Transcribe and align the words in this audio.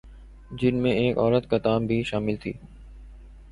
"جن 0.51 0.75
میں 0.75 0.91
ایک 0.91 1.17
عورت 1.17 1.47
"قطام" 1.49 1.85
بھی 1.85 2.01
شامل 2.03 2.35
تھی" 2.35 2.53